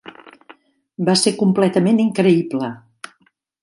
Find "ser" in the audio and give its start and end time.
1.25-1.35